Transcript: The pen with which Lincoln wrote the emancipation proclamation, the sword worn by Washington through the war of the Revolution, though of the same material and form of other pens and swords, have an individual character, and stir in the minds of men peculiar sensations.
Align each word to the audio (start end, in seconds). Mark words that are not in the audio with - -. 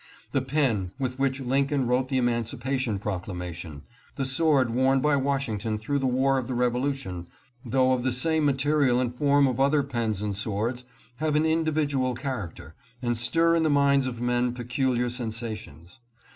The 0.31 0.41
pen 0.41 0.89
with 0.97 1.19
which 1.19 1.39
Lincoln 1.41 1.85
wrote 1.85 2.07
the 2.07 2.17
emancipation 2.17 2.97
proclamation, 2.97 3.83
the 4.15 4.25
sword 4.25 4.71
worn 4.71 4.99
by 4.99 5.15
Washington 5.15 5.77
through 5.77 5.99
the 5.99 6.07
war 6.07 6.39
of 6.39 6.47
the 6.47 6.55
Revolution, 6.55 7.27
though 7.63 7.91
of 7.91 8.01
the 8.01 8.11
same 8.11 8.43
material 8.43 8.99
and 8.99 9.13
form 9.13 9.45
of 9.45 9.59
other 9.59 9.83
pens 9.83 10.23
and 10.23 10.35
swords, 10.35 10.85
have 11.17 11.35
an 11.35 11.45
individual 11.45 12.15
character, 12.15 12.73
and 13.03 13.15
stir 13.15 13.55
in 13.55 13.61
the 13.61 13.69
minds 13.69 14.07
of 14.07 14.23
men 14.23 14.53
peculiar 14.55 15.11
sensations. 15.11 15.99